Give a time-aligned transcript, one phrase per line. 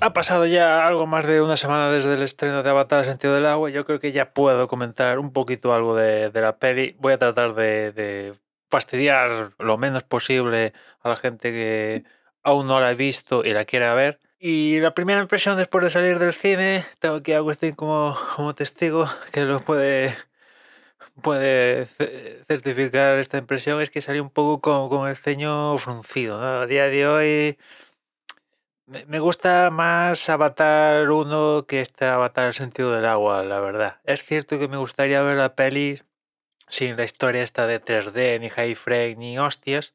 [0.00, 3.34] ha pasado ya algo más de una semana desde el estreno de Avatar El sentido
[3.34, 3.70] del agua.
[3.70, 6.96] Yo creo que ya puedo comentar un poquito algo de, la peli.
[6.98, 8.34] Voy a tratar de,
[8.70, 12.04] fastidiar lo menos posible a la gente que
[12.42, 14.18] aún no la ha visto y la quiera ver.
[14.38, 18.54] Y la primera impresión después de salir del cine, tengo aquí a Agustín como, como
[18.54, 20.16] testigo que lo puede,
[21.20, 26.40] puede certificar esta impresión, es que salí un poco con, con el ceño fruncido.
[26.40, 27.58] A día de hoy
[29.06, 34.00] me gusta más Avatar 1 que este Avatar El sentido del agua, la verdad.
[34.04, 36.02] Es cierto que me gustaría ver la peli
[36.68, 39.94] sin la historia esta de 3D, ni high frame, ni hostias,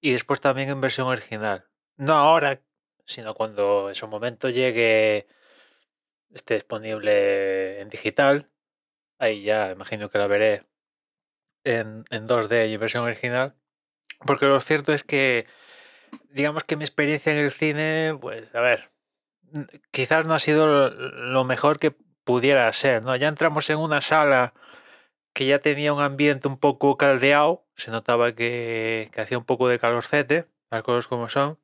[0.00, 1.68] y después también en versión original.
[1.96, 2.60] No ahora,
[3.04, 5.28] sino cuando en su momento llegue,
[6.32, 8.50] esté disponible en digital.
[9.18, 10.64] Ahí ya imagino que la veré
[11.62, 13.54] en, en 2D y en versión original.
[14.26, 15.46] Porque lo cierto es que
[16.30, 18.90] digamos que mi experiencia en el cine, pues a ver,
[19.90, 21.92] quizás no ha sido lo mejor que
[22.24, 23.16] pudiera ser, ¿no?
[23.16, 24.54] Ya entramos en una sala
[25.32, 29.78] que ya tenía un ambiente un poco caldeado, se notaba que, hacía un poco de
[29.78, 31.58] calorcete, las cosas como son,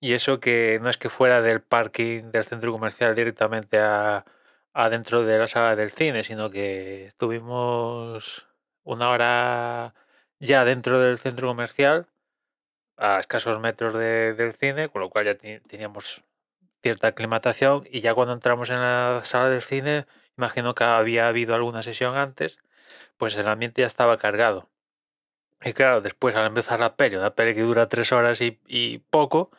[0.00, 4.24] y eso que no es que fuera del parking del centro comercial directamente a
[4.90, 8.48] dentro de la sala del cine, sino que estuvimos
[8.84, 9.94] una hora
[10.40, 12.08] ya dentro del centro comercial
[12.96, 16.22] a escasos metros del cine, con lo cual ya teníamos
[16.82, 21.54] cierta aclimatación y ya cuando entramos en la sala del cine, imagino que había habido
[21.54, 22.58] alguna sesión antes,
[23.16, 24.68] pues el ambiente ya estaba cargado.
[25.64, 29.50] Y claro, después al empezar la peli, una peli que dura tres horas y, poco,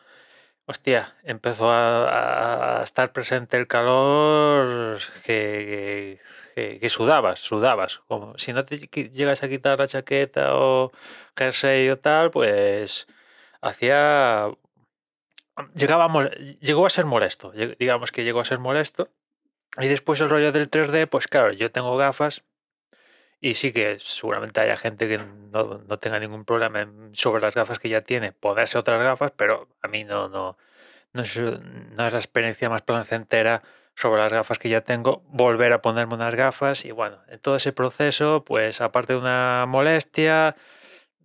[0.66, 6.20] hostia, empezó a, estar presente el calor que,
[6.54, 7.98] que, sudabas, sudabas.
[8.08, 10.92] Como si no te llegas a quitar la chaqueta o
[11.36, 13.06] jersey o tal, pues
[13.64, 14.50] hacía...
[15.74, 16.08] Llegaba
[16.60, 19.08] llegó a ser molesto, digamos que llegó a ser molesto.
[19.78, 22.42] Y después el rollo del 3D, pues claro, yo tengo gafas
[23.40, 27.78] y sí que seguramente haya gente que no, no tenga ningún problema sobre las gafas
[27.78, 30.56] que ya tiene, ponerse otras gafas, pero a mí no, no,
[31.12, 33.62] no, es, la experiencia más placentera
[33.94, 37.56] sobre las gafas que ya tengo, volver a ponerme unas gafas y bueno, en todo
[37.56, 40.56] ese proceso, pues aparte de una molestia,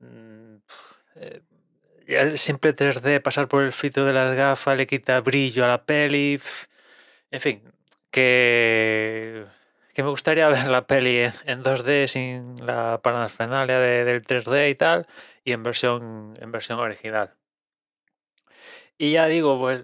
[0.02, 0.56] mm,
[1.16, 1.42] eh,
[2.16, 5.86] el simple 3D, pasar por el filtro de las gafas, le quita brillo a la
[5.86, 6.40] peli.
[7.32, 7.62] En fin,
[8.12, 9.46] que,
[9.94, 14.76] que me gustaría ver la peli en, 2D sin la parafernalia de, del 3D y
[14.76, 15.08] tal,
[15.44, 17.34] y en versión, en versión original.
[18.98, 19.84] Y ya digo, pues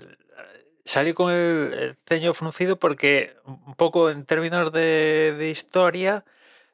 [0.83, 6.25] salí con el, ceño fruncido porque un poco en términos de, de historia,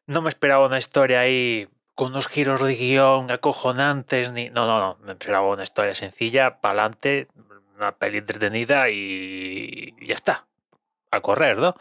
[0.07, 4.49] no me esperaba una historia ahí con unos giros de guion acojonantes, ni.
[4.49, 5.11] No, no, no.
[5.11, 7.27] Esperaba una historia sencilla, para adelante,
[7.75, 10.47] una peli entretenida y ya está.
[11.11, 11.75] A correr, ¿no?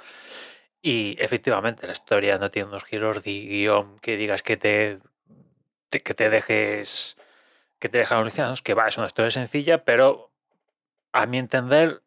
[0.82, 4.98] Y efectivamente, la historia no tiene unos giros de guion que digas que te,
[5.90, 7.16] que te dejes.
[7.78, 10.30] que te dejan alucinados, que va, es una historia sencilla, pero
[11.12, 12.02] a mi entender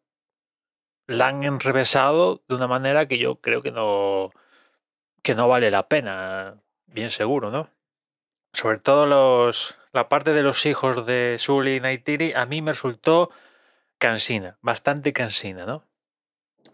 [1.06, 4.30] la han enrevesado de una manera que yo creo que no
[5.22, 7.68] que no vale la pena, bien seguro, ¿no?
[8.54, 12.72] Sobre todo los, la parte de los hijos de Sully y Naitiri, a mí me
[12.72, 13.30] resultó
[13.98, 15.84] cansina, bastante cansina, ¿no?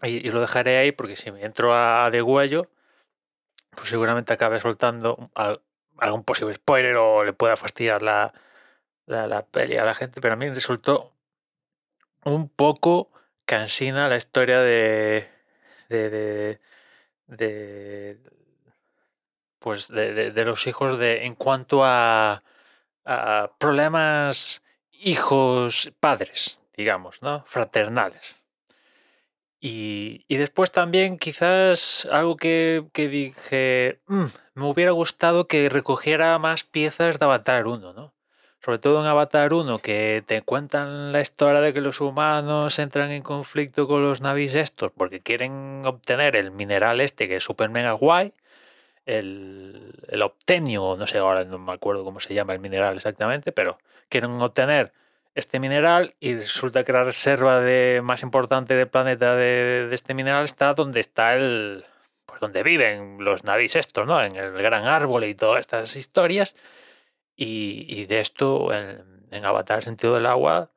[0.03, 2.69] Y, lo dejaré ahí porque si me entro a, de huello,
[3.71, 5.31] pues seguramente acabe soltando
[5.97, 8.33] algún posible spoiler o le pueda fastidiar la,
[9.05, 11.13] la, peli a la gente, pero a mí me resultó
[12.23, 13.11] un poco
[13.45, 15.29] cansina la historia de,
[15.89, 16.59] de
[19.61, 22.43] pues de, los hijos de en cuanto a,
[23.59, 24.61] problemas
[24.91, 27.43] hijos padres, digamos, ¿no?
[27.45, 28.43] Fraternales.
[29.59, 34.25] Y, después también quizás algo que, dije, mm,
[34.55, 38.13] me hubiera gustado que recogiera más piezas de Avatar 1, ¿no?
[38.63, 43.11] Sobre todo en Avatar 1, que te cuentan la historia de que los humanos entran
[43.11, 47.69] en conflicto con los navis estos porque quieren obtener el mineral este que es super
[47.69, 48.33] mega guay
[49.17, 53.51] el, el obtenio, no sé, ahora no me acuerdo cómo se llama el mineral exactamente,
[53.51, 53.77] pero
[54.09, 54.93] quieren obtener
[55.35, 60.43] este mineral y resulta que la reserva de, más importante del planeta de, este mineral
[60.43, 61.85] está donde está el,
[62.25, 64.21] pues donde viven los navis estos, ¿no?
[64.21, 66.55] En el gran árbol y todas estas historias.
[67.35, 70.71] Y, de esto en, en Avatar, el sentido del agua,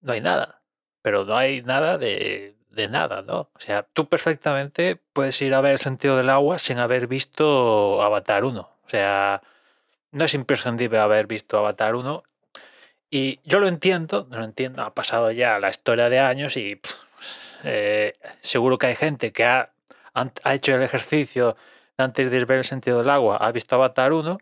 [0.00, 0.62] no hay nada.
[1.02, 3.50] Pero no hay nada de, de nada, ¿no?
[3.54, 8.02] O sea, tú perfectamente puedes ir a ver el sentido del agua sin haber visto
[8.02, 8.60] Avatar 1.
[8.60, 9.42] O sea,
[10.12, 12.22] no es imprescindible haber visto Avatar 1.
[13.10, 16.80] Y yo lo entiendo, lo entiendo, ha pasado ya la historia de años y
[17.64, 19.70] eh, seguro que hay gente que ha,
[20.14, 21.56] ha hecho el ejercicio
[21.98, 24.38] antes de ver el sentido del agua, ha visto Avatar 1,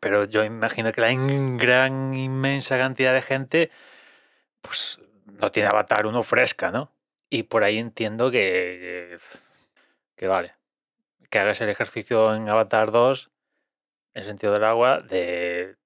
[0.00, 1.12] pero yo imagino que la
[1.56, 3.70] gran, inmensa cantidad de gente,
[4.60, 6.91] pues no tiene Avatar 1 fresca, ¿no?
[7.34, 9.16] Y por ahí entiendo que,
[10.16, 10.54] que, vale,
[11.30, 13.30] que hagas el ejercicio en Avatar 2,
[14.12, 15.78] en el sentido del agua, de,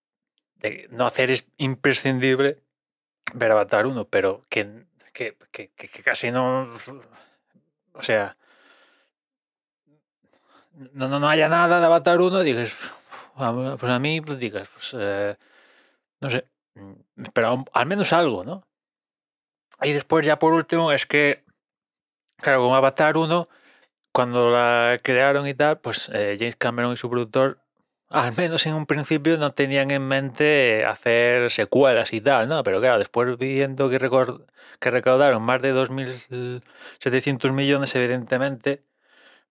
[0.91, 2.65] no hacer es imprescindible
[3.33, 6.69] ver Avatar 1, pero que, que, que, que casi no...
[7.93, 8.37] O sea,
[10.95, 12.73] no, no, no haya nada de Avatar 1, digas,
[13.37, 15.37] pues a mí, pues digas, pues eh,
[16.21, 18.67] no sé, mm, pero al menos algo, ¿no?
[19.83, 21.45] Y después ya por último es que,
[22.39, 23.49] claro, con Avatar 1,
[24.13, 27.59] cuando la crearon y tal, pues eh, James Cameron y su productor,
[28.09, 32.63] al menos en un principio no tenían en mente hacer secuelas y tal, ¿no?
[32.63, 33.99] Pero claro, después viendo que,
[34.91, 38.83] recaudaron más de 2.700 millones, evidentemente,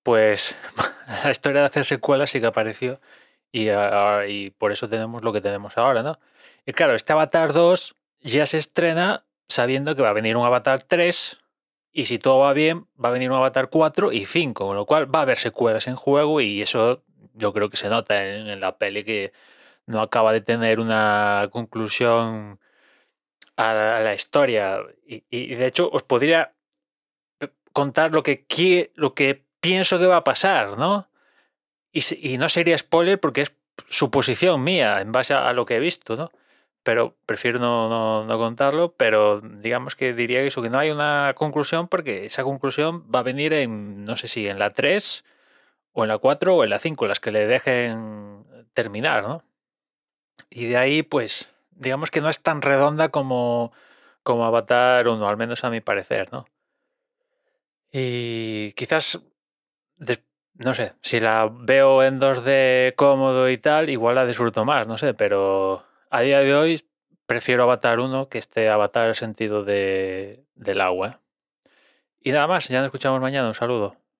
[0.04, 0.58] pues
[1.24, 3.00] la historia de hacer secuelas sí que apareció
[3.52, 3.70] y,
[4.28, 6.20] y, por eso tenemos lo que tenemos ahora, ¿no?
[6.66, 10.84] Y claro, este Avatar 2 ya se estrena sabiendo que va a venir un Avatar
[10.84, 11.40] 3
[11.92, 14.86] y si todo va bien, va a venir un Avatar 4 y 5, con lo
[14.86, 17.04] cual va a haber secuelas en juego y eso
[17.34, 19.34] yo creo que se nota en, la peli que
[19.86, 22.60] no acaba de tener una conclusión
[23.56, 24.80] a la, historia.
[25.06, 26.54] Y, de hecho os podría
[27.72, 31.10] contar lo que, lo que pienso que va a pasar, ¿no?
[31.92, 33.54] Y, no sería spoiler porque es
[33.88, 36.32] suposición mía en base a, lo que he visto, ¿no?
[36.86, 42.26] Pero prefiero no, contarlo, pero digamos que diría eso, que no hay una conclusión porque
[42.26, 45.26] esa conclusión va a venir en, no sé si en la 3
[45.94, 48.46] o en la 4 o en la 5, las que le dejen
[48.76, 49.44] terminar, ¿no?
[50.52, 53.74] Y de ahí, pues, digamos que no es tan redonda como,
[54.22, 56.46] como Avatar 1, al menos a mi parecer, ¿no?
[57.92, 59.22] Y quizás
[60.58, 64.98] no sé, si la veo en 2D cómodo y tal, igual la disfruto más, no
[64.98, 66.82] sé, pero a día de hoy
[67.26, 71.22] prefiero Avatar 1 que este Avatar el sentido de, del agua.
[72.20, 73.96] Y nada más, ya nos escuchamos mañana, un saludo.